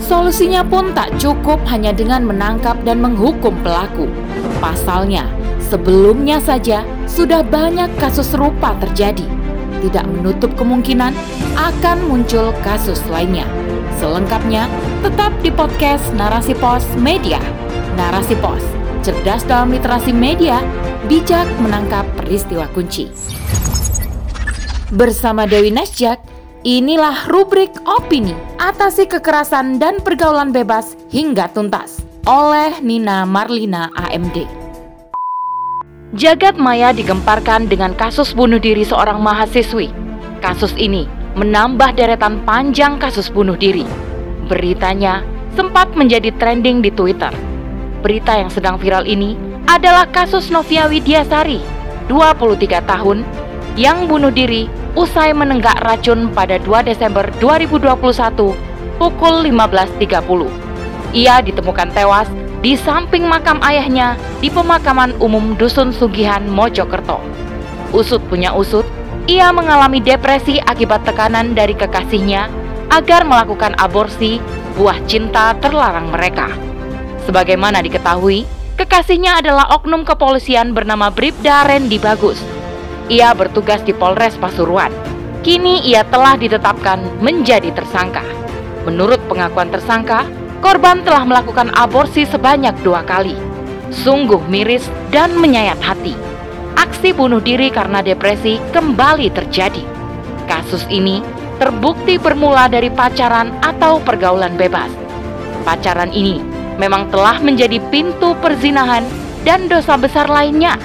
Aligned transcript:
Solusinya 0.00 0.64
pun 0.64 0.96
tak 0.96 1.12
cukup 1.20 1.60
hanya 1.68 1.92
dengan 1.92 2.24
menangkap 2.24 2.80
dan 2.82 3.04
menghukum 3.04 3.52
pelaku. 3.60 4.08
Pasalnya, 4.58 5.28
sebelumnya 5.60 6.40
saja 6.40 6.82
sudah 7.04 7.44
banyak 7.44 7.88
kasus 8.00 8.32
serupa 8.32 8.74
terjadi. 8.80 9.24
Tidak 9.80 10.04
menutup 10.08 10.52
kemungkinan 10.56 11.12
akan 11.56 11.98
muncul 12.08 12.52
kasus 12.64 13.00
lainnya. 13.08 13.44
Selengkapnya, 14.00 14.68
tetap 15.04 15.32
di 15.44 15.52
podcast 15.52 16.04
Narasi 16.16 16.56
Pos 16.56 16.84
Media. 16.96 17.40
Narasi 17.96 18.36
Pos, 18.40 18.64
cerdas 19.04 19.44
dalam 19.44 19.72
literasi 19.72 20.12
media, 20.12 20.60
bijak 21.08 21.44
menangkap 21.60 22.04
peristiwa 22.16 22.64
kunci. 22.72 23.08
Bersama 24.90 25.44
Dewi 25.44 25.70
Nasjak, 25.70 26.18
inilah 26.60 27.24
rubrik 27.32 27.72
opini 27.88 28.36
atasi 28.60 29.08
kekerasan 29.08 29.80
dan 29.80 29.96
pergaulan 30.04 30.52
bebas 30.52 30.92
hingga 31.08 31.48
tuntas 31.48 32.04
oleh 32.28 32.84
Nina 32.84 33.24
Marlina 33.24 33.88
AMD. 33.96 34.44
Jagat 36.12 36.60
maya 36.60 36.92
digemparkan 36.92 37.70
dengan 37.70 37.96
kasus 37.96 38.36
bunuh 38.36 38.60
diri 38.60 38.84
seorang 38.84 39.22
mahasiswi. 39.22 39.88
Kasus 40.44 40.74
ini 40.76 41.08
menambah 41.38 41.96
deretan 41.96 42.42
panjang 42.44 43.00
kasus 43.00 43.32
bunuh 43.32 43.56
diri. 43.56 43.86
Beritanya 44.50 45.24
sempat 45.54 45.94
menjadi 45.96 46.34
trending 46.36 46.82
di 46.84 46.90
Twitter. 46.92 47.30
Berita 48.04 48.36
yang 48.36 48.50
sedang 48.50 48.76
viral 48.76 49.06
ini 49.06 49.38
adalah 49.70 50.04
kasus 50.10 50.50
Novia 50.50 50.90
Widyasari, 50.90 51.62
23 52.10 52.82
tahun, 52.84 53.22
yang 53.78 54.10
bunuh 54.10 54.34
diri 54.34 54.66
usai 54.98 55.30
menenggak 55.30 55.78
racun 55.86 56.30
pada 56.34 56.58
2 56.58 56.86
Desember 56.86 57.26
2021 57.38 57.90
pukul 58.98 59.34
15.30. 59.46 61.14
Ia 61.14 61.42
ditemukan 61.42 61.88
tewas 61.94 62.26
di 62.60 62.76
samping 62.76 63.24
makam 63.26 63.58
ayahnya 63.64 64.18
di 64.38 64.52
pemakaman 64.52 65.16
umum 65.18 65.56
Dusun 65.56 65.94
Sugihan, 65.94 66.44
Mojokerto. 66.46 67.18
Usut 67.90 68.22
punya 68.30 68.54
usut, 68.54 68.86
ia 69.26 69.50
mengalami 69.50 69.98
depresi 69.98 70.62
akibat 70.62 71.02
tekanan 71.02 71.56
dari 71.56 71.74
kekasihnya 71.74 72.46
agar 72.90 73.26
melakukan 73.26 73.74
aborsi 73.78 74.38
buah 74.78 74.98
cinta 75.06 75.54
terlarang 75.58 76.10
mereka. 76.10 76.50
Sebagaimana 77.26 77.82
diketahui, 77.82 78.46
kekasihnya 78.78 79.42
adalah 79.42 79.70
oknum 79.74 80.06
kepolisian 80.06 80.74
bernama 80.74 81.10
Bribda 81.10 81.66
Rendi 81.66 81.98
Bagus 81.98 82.59
ia 83.10 83.34
bertugas 83.34 83.82
di 83.82 83.90
Polres 83.90 84.38
Pasuruan. 84.38 84.94
Kini 85.42 85.82
ia 85.82 86.06
telah 86.06 86.38
ditetapkan 86.38 87.02
menjadi 87.18 87.74
tersangka. 87.74 88.22
Menurut 88.86 89.18
pengakuan 89.26 89.68
tersangka, 89.68 90.24
korban 90.62 91.02
telah 91.02 91.26
melakukan 91.26 91.74
aborsi 91.74 92.22
sebanyak 92.24 92.72
dua 92.86 93.02
kali. 93.02 93.34
Sungguh 93.90 94.38
miris 94.46 94.86
dan 95.10 95.34
menyayat 95.34 95.82
hati. 95.82 96.14
Aksi 96.78 97.10
bunuh 97.10 97.42
diri 97.42 97.68
karena 97.74 97.98
depresi 97.98 98.62
kembali 98.70 99.28
terjadi. 99.34 99.82
Kasus 100.46 100.86
ini 100.86 101.20
terbukti 101.58 102.16
bermula 102.16 102.70
dari 102.70 102.88
pacaran 102.88 103.50
atau 103.60 103.98
pergaulan 104.00 104.54
bebas. 104.54 104.88
Pacaran 105.66 106.14
ini 106.14 106.40
memang 106.78 107.10
telah 107.10 107.42
menjadi 107.42 107.82
pintu 107.90 108.38
perzinahan 108.38 109.04
dan 109.44 109.68
dosa 109.68 109.98
besar 110.00 110.30
lainnya 110.30 110.78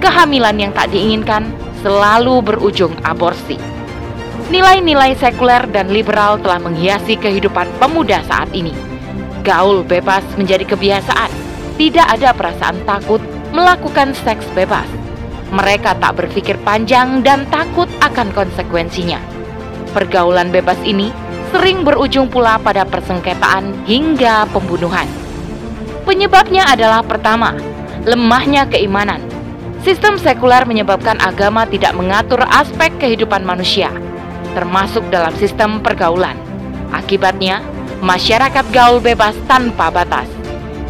kehamilan 0.00 0.56
yang 0.56 0.72
tak 0.72 0.88
diinginkan 0.90 1.52
selalu 1.84 2.40
berujung 2.40 2.96
aborsi. 3.04 3.60
Nilai-nilai 4.50 5.14
sekuler 5.14 5.62
dan 5.70 5.92
liberal 5.94 6.40
telah 6.42 6.58
menghiasi 6.58 7.14
kehidupan 7.14 7.70
pemuda 7.78 8.18
saat 8.26 8.50
ini. 8.50 8.74
Gaul 9.46 9.86
bebas 9.86 10.26
menjadi 10.34 10.66
kebiasaan, 10.66 11.30
tidak 11.78 12.06
ada 12.18 12.34
perasaan 12.34 12.82
takut 12.82 13.22
melakukan 13.54 14.10
seks 14.26 14.42
bebas. 14.52 14.88
Mereka 15.54 16.02
tak 16.02 16.18
berpikir 16.18 16.58
panjang 16.66 17.22
dan 17.22 17.46
takut 17.48 17.86
akan 18.02 18.34
konsekuensinya. 18.34 19.22
Pergaulan 19.94 20.50
bebas 20.50 20.78
ini 20.82 21.14
sering 21.50 21.82
berujung 21.82 22.30
pula 22.30 22.58
pada 22.58 22.86
persengketaan 22.86 23.86
hingga 23.86 24.46
pembunuhan. 24.50 25.06
Penyebabnya 26.06 26.66
adalah 26.70 27.02
pertama, 27.02 27.54
lemahnya 28.06 28.66
keimanan 28.70 29.29
Sistem 29.80 30.20
sekuler 30.20 30.68
menyebabkan 30.68 31.16
agama 31.24 31.64
tidak 31.64 31.96
mengatur 31.96 32.44
aspek 32.52 32.92
kehidupan 33.00 33.40
manusia, 33.48 33.88
termasuk 34.52 35.00
dalam 35.08 35.32
sistem 35.40 35.80
pergaulan. 35.80 36.36
Akibatnya, 36.92 37.64
masyarakat 38.04 38.68
gaul 38.76 39.00
bebas 39.00 39.32
tanpa 39.48 39.88
batas. 39.88 40.28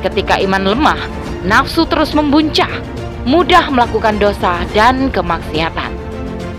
Ketika 0.03 0.43
iman 0.43 0.75
lemah, 0.75 1.01
nafsu 1.47 1.87
terus 1.87 2.19
membuncah, 2.19 2.71
mudah 3.23 3.71
melakukan 3.71 4.19
dosa 4.19 4.59
dan 4.75 5.07
kemaksiatan. 5.15 5.95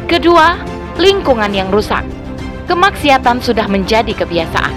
Kedua, 0.08 0.56
lingkungan 0.96 1.52
yang 1.52 1.68
rusak. 1.68 2.08
Kemaksiatan 2.72 3.44
sudah 3.44 3.68
menjadi 3.68 4.16
kebiasaan. 4.16 4.72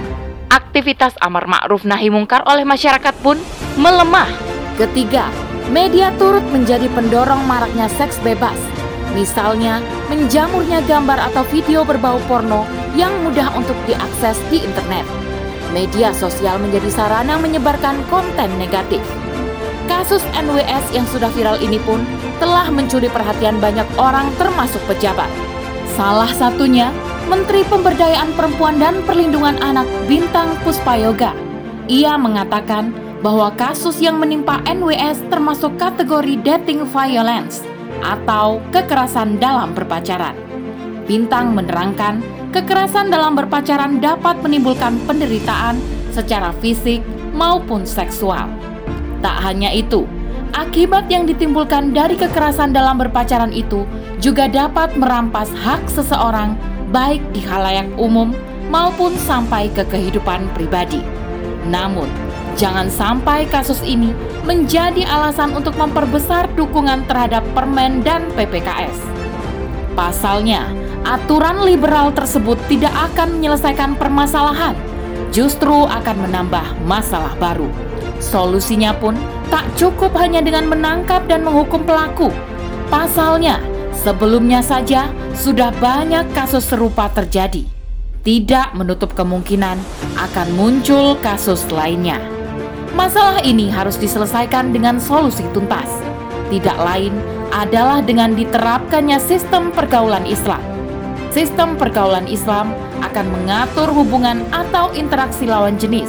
Aktivitas 0.51 1.15
amar 1.23 1.47
ma'ruf 1.47 1.87
nahi 1.87 2.11
mungkar 2.11 2.43
oleh 2.51 2.67
masyarakat 2.67 3.15
pun 3.23 3.39
melemah. 3.79 4.27
Ketiga, 4.75 5.31
Media 5.73 6.13
turut 6.21 6.45
menjadi 6.53 6.93
pendorong 6.93 7.49
maraknya 7.49 7.89
seks 7.89 8.21
bebas. 8.21 8.57
Misalnya, 9.17 9.81
menjamurnya 10.13 10.85
gambar 10.85 11.33
atau 11.33 11.41
video 11.49 11.89
berbau 11.89 12.21
porno 12.29 12.69
yang 12.93 13.15
mudah 13.25 13.49
untuk 13.57 13.79
diakses 13.89 14.37
di 14.53 14.61
internet. 14.61 15.09
Media 15.73 16.13
sosial 16.13 16.61
menjadi 16.61 16.93
sarana 16.93 17.41
menyebarkan 17.41 17.97
konten 18.13 18.53
negatif. 18.61 19.01
Kasus 19.89 20.21
NWS 20.37 20.85
yang 20.93 21.09
sudah 21.09 21.33
viral 21.33 21.57
ini 21.65 21.81
pun 21.81 22.05
telah 22.37 22.69
mencuri 22.69 23.09
perhatian 23.09 23.57
banyak 23.57 23.89
orang 23.97 24.29
termasuk 24.37 24.81
pejabat. 24.85 25.29
Salah 25.97 26.31
satunya 26.37 26.93
Menteri 27.25 27.65
Pemberdayaan 27.65 28.37
Perempuan 28.37 28.77
dan 28.77 29.01
Perlindungan 29.09 29.57
Anak 29.65 29.89
Bintang 30.05 30.53
Puspayoga. 30.61 31.33
Ia 31.89 32.21
mengatakan 32.21 33.04
bahwa 33.25 33.49
kasus 33.57 34.05
yang 34.05 34.21
menimpa 34.21 34.61
NWS 34.69 35.33
termasuk 35.33 35.81
kategori 35.81 36.37
dating 36.45 36.85
violence 36.85 37.65
atau 38.05 38.61
kekerasan 38.69 39.41
dalam 39.41 39.73
berpacaran. 39.73 40.37
Bintang 41.09 41.57
menerangkan, 41.57 42.21
kekerasan 42.53 43.09
dalam 43.09 43.33
berpacaran 43.33 43.97
dapat 43.97 44.37
menimbulkan 44.45 45.01
penderitaan 45.09 45.81
secara 46.13 46.53
fisik 46.61 47.01
maupun 47.33 47.89
seksual. 47.89 48.45
Tak 49.25 49.41
hanya 49.41 49.73
itu, 49.73 50.05
akibat 50.53 51.09
yang 51.09 51.25
ditimbulkan 51.25 51.97
dari 51.97 52.21
kekerasan 52.21 52.77
dalam 52.77 53.01
berpacaran 53.01 53.57
itu 53.57 53.89
juga 54.21 54.53
dapat 54.53 55.01
merampas 55.01 55.49
hak 55.65 55.81
seseorang 55.89 56.61
baik 56.93 57.25
di 57.33 57.41
halayak 57.41 57.89
umum 57.97 58.37
maupun 58.69 59.17
sampai 59.17 59.73
ke 59.73 59.81
kehidupan 59.89 60.45
pribadi. 60.53 61.01
Namun, 61.65 62.34
Jangan 62.55 62.87
sampai 62.87 63.51
kasus 63.51 63.83
ini 63.83 64.15
menjadi 64.47 65.03
alasan 65.11 65.59
untuk 65.59 65.75
memperbesar 65.75 66.47
dukungan 66.55 67.03
terhadap 67.11 67.43
permen 67.51 68.07
dan 68.07 68.31
PPKS. 68.39 68.95
Pasalnya, 69.99 70.71
aturan 71.03 71.67
liberal 71.67 72.15
tersebut 72.15 72.55
tidak 72.71 72.95
akan 73.11 73.39
menyelesaikan 73.39 73.99
permasalahan, 73.99 74.79
justru 75.35 75.87
akan 75.87 76.31
menambah 76.31 76.67
masalah 76.87 77.35
baru. 77.43 77.67
Solusinya 78.23 78.95
pun 78.95 79.19
tak 79.51 79.67
cukup 79.75 80.15
hanya 80.15 80.39
dengan 80.39 80.71
menangkap 80.71 81.27
dan 81.27 81.43
menghukum 81.43 81.83
pelaku. 81.83 82.31
Pasalnya, 82.87 83.59
sebelumnya 83.91 84.63
saja 84.63 85.11
sudah 85.35 85.75
banyak 85.83 86.31
kasus 86.31 86.63
serupa 86.71 87.11
terjadi. 87.11 87.67
Tidak 88.25 88.79
menutup 88.79 89.13
kemungkinan 89.13 89.77
akan 90.17 90.49
muncul 90.57 91.19
kasus 91.21 91.67
lainnya. 91.69 92.34
Masalah 92.95 93.43
ini 93.43 93.67
harus 93.75 93.99
diselesaikan 93.99 94.71
dengan 94.71 95.03
solusi 95.03 95.43
tuntas. 95.51 95.91
Tidak 96.47 96.79
lain 96.79 97.11
adalah 97.51 97.99
dengan 97.99 98.39
diterapkannya 98.39 99.19
sistem 99.19 99.75
pergaulan 99.75 100.23
Islam. 100.23 100.63
Sistem 101.35 101.75
pergaulan 101.75 102.31
Islam 102.31 102.71
akan 103.03 103.27
mengatur 103.35 103.91
hubungan 103.91 104.47
atau 104.55 104.95
interaksi 104.95 105.43
lawan 105.43 105.75
jenis. 105.75 106.07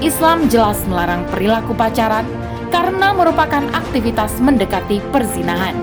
Islam 0.00 0.48
jelas 0.48 0.80
melarang 0.88 1.20
perilaku 1.28 1.76
pacaran 1.76 2.24
karena 2.72 3.12
merupakan 3.12 3.68
aktivitas 3.76 4.40
mendekati 4.40 5.04
perzinahan. 5.12 5.76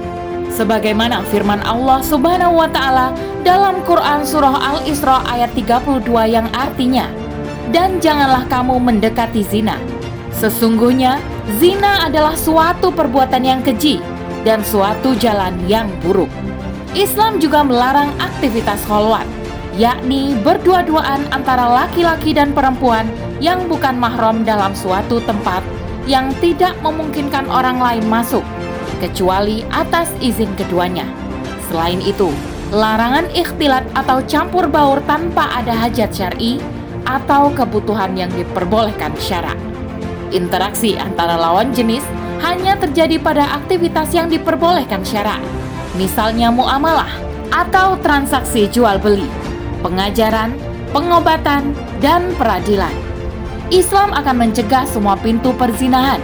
Sebagaimana 0.50 1.22
firman 1.30 1.62
Allah 1.62 2.02
Subhanahu 2.02 2.58
wa 2.58 2.70
taala 2.74 3.14
dalam 3.46 3.86
Quran 3.86 4.26
surah 4.26 4.82
Al-Isra 4.82 5.22
ayat 5.30 5.54
32 5.54 6.26
yang 6.26 6.50
artinya, 6.54 7.06
"Dan 7.70 8.02
janganlah 8.02 8.46
kamu 8.50 8.78
mendekati 8.78 9.42
zina, 9.42 9.78
Sesungguhnya 10.44 11.24
zina 11.56 12.04
adalah 12.04 12.36
suatu 12.36 12.92
perbuatan 12.92 13.48
yang 13.48 13.64
keji 13.64 14.04
dan 14.44 14.60
suatu 14.60 15.16
jalan 15.16 15.56
yang 15.72 15.88
buruk. 16.04 16.28
Islam 16.92 17.40
juga 17.40 17.64
melarang 17.64 18.12
aktivitas 18.20 18.84
kholwat. 18.84 19.24
yakni 19.74 20.38
berdua-duaan 20.46 21.26
antara 21.34 21.66
laki-laki 21.66 22.30
dan 22.30 22.54
perempuan 22.54 23.10
yang 23.42 23.66
bukan 23.66 23.98
mahram 23.98 24.46
dalam 24.46 24.78
suatu 24.78 25.18
tempat 25.26 25.66
yang 26.06 26.30
tidak 26.38 26.78
memungkinkan 26.86 27.50
orang 27.50 27.82
lain 27.82 28.06
masuk, 28.06 28.46
kecuali 29.02 29.66
atas 29.74 30.14
izin 30.22 30.54
keduanya. 30.54 31.10
Selain 31.72 31.98
itu, 32.06 32.30
larangan 32.70 33.26
ikhtilat 33.34 33.82
atau 33.98 34.22
campur 34.30 34.70
baur 34.70 35.02
tanpa 35.10 35.50
ada 35.58 35.74
hajat 35.74 36.14
syar'i 36.14 36.62
atau 37.10 37.50
kebutuhan 37.58 38.14
yang 38.14 38.30
diperbolehkan 38.38 39.10
syarak. 39.18 39.73
Interaksi 40.34 40.98
antara 40.98 41.38
lawan 41.38 41.70
jenis 41.78 42.02
hanya 42.42 42.74
terjadi 42.74 43.22
pada 43.22 43.54
aktivitas 43.54 44.10
yang 44.18 44.34
diperbolehkan 44.34 45.06
syarak, 45.06 45.38
misalnya 45.94 46.50
muamalah 46.50 47.08
atau 47.54 47.94
transaksi 48.02 48.66
jual 48.66 48.98
beli, 48.98 49.30
pengajaran, 49.86 50.58
pengobatan, 50.90 51.78
dan 52.02 52.34
peradilan. 52.34 52.92
Islam 53.70 54.10
akan 54.10 54.50
mencegah 54.50 54.90
semua 54.90 55.14
pintu 55.22 55.54
perzinahan, 55.54 56.18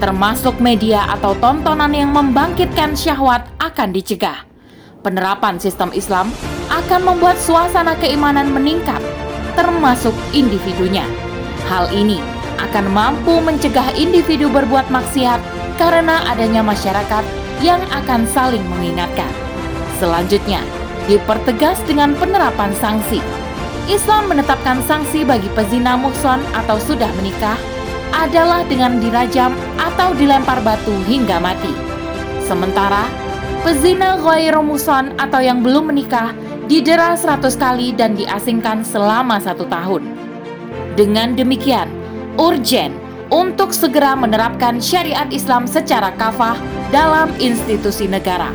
termasuk 0.00 0.56
media 0.56 1.04
atau 1.12 1.36
tontonan 1.36 1.92
yang 1.92 2.16
membangkitkan 2.16 2.96
syahwat 2.96 3.44
akan 3.60 3.92
dicegah. 3.92 4.48
Penerapan 5.04 5.60
sistem 5.60 5.92
Islam 5.92 6.32
akan 6.72 7.12
membuat 7.12 7.36
suasana 7.36 7.92
keimanan 8.00 8.48
meningkat, 8.48 9.04
termasuk 9.52 10.16
individunya. 10.32 11.04
Hal 11.68 11.92
ini 11.92 12.39
akan 12.68 12.92
mampu 12.92 13.40
mencegah 13.40 13.96
individu 13.96 14.52
berbuat 14.52 14.92
maksiat 14.92 15.40
karena 15.80 16.20
adanya 16.28 16.60
masyarakat 16.60 17.24
yang 17.64 17.80
akan 17.92 18.28
saling 18.28 18.64
mengingatkan. 18.68 19.28
Selanjutnya, 20.00 20.60
dipertegas 21.08 21.80
dengan 21.84 22.16
penerapan 22.16 22.72
sanksi. 22.76 23.20
Islam 23.88 24.30
menetapkan 24.30 24.80
sanksi 24.84 25.24
bagi 25.24 25.48
pezina 25.52 25.96
muhson 25.96 26.40
atau 26.54 26.76
sudah 26.78 27.08
menikah 27.20 27.58
adalah 28.14 28.64
dengan 28.66 29.00
dirajam 29.02 29.52
atau 29.80 30.14
dilempar 30.14 30.60
batu 30.62 30.92
hingga 31.04 31.40
mati. 31.42 31.72
Sementara, 32.44 33.06
pezina 33.62 34.18
ghairu 34.18 34.62
muhson 34.64 35.14
atau 35.18 35.40
yang 35.42 35.60
belum 35.60 35.90
menikah 35.92 36.32
didera 36.70 37.18
100 37.18 37.50
kali 37.58 37.90
dan 37.90 38.14
diasingkan 38.14 38.86
selama 38.86 39.42
satu 39.42 39.66
tahun. 39.66 40.06
Dengan 40.94 41.34
demikian, 41.34 41.99
urgen 42.38 42.94
untuk 43.30 43.70
segera 43.70 44.18
menerapkan 44.18 44.82
syariat 44.82 45.26
Islam 45.30 45.64
secara 45.64 46.10
kafah 46.18 46.58
dalam 46.90 47.30
institusi 47.38 48.10
negara. 48.10 48.50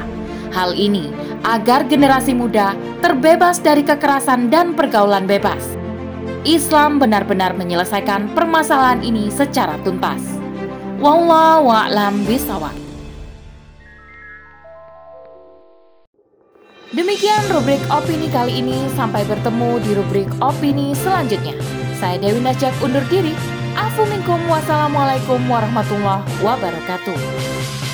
Hal 0.52 0.76
ini 0.76 1.12
agar 1.44 1.88
generasi 1.88 2.32
muda 2.32 2.76
terbebas 3.04 3.60
dari 3.60 3.84
kekerasan 3.84 4.48
dan 4.48 4.72
pergaulan 4.76 5.28
bebas. 5.28 5.64
Islam 6.46 7.02
benar-benar 7.02 7.58
menyelesaikan 7.58 8.32
permasalahan 8.38 9.02
ini 9.02 9.34
secara 9.34 9.82
tuntas. 9.82 10.22
Wallahu 11.02 11.68
a'lam 11.74 12.24
bishawab. 12.24 12.72
Demikian 16.96 17.44
rubrik 17.52 17.82
opini 17.92 18.32
kali 18.32 18.64
ini. 18.64 18.88
Sampai 18.96 19.28
bertemu 19.28 19.84
di 19.84 19.92
rubrik 19.98 20.30
opini 20.40 20.96
selanjutnya. 20.96 21.58
Saya 22.00 22.16
Dewi 22.22 22.40
Najak 22.40 22.72
undur 22.80 23.04
diri. 23.12 23.55
Afu 23.76 24.06
minkum 24.08 24.40
warahmatullahi 25.52 26.24
wabarakatuh. 26.44 27.85